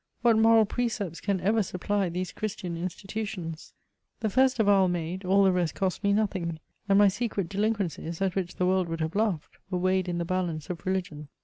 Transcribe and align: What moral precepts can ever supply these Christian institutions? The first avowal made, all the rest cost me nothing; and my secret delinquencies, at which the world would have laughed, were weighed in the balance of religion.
What 0.23 0.35
moral 0.35 0.65
precepts 0.65 1.21
can 1.21 1.39
ever 1.41 1.61
supply 1.61 2.09
these 2.09 2.31
Christian 2.31 2.75
institutions? 2.75 3.73
The 4.21 4.31
first 4.31 4.57
avowal 4.59 4.87
made, 4.87 5.23
all 5.25 5.43
the 5.43 5.51
rest 5.51 5.75
cost 5.75 6.03
me 6.03 6.11
nothing; 6.11 6.57
and 6.89 6.97
my 6.97 7.07
secret 7.07 7.47
delinquencies, 7.49 8.19
at 8.19 8.33
which 8.33 8.55
the 8.55 8.65
world 8.65 8.89
would 8.89 9.01
have 9.01 9.13
laughed, 9.13 9.59
were 9.69 9.77
weighed 9.77 10.09
in 10.09 10.17
the 10.17 10.25
balance 10.25 10.71
of 10.71 10.83
religion. 10.87 11.27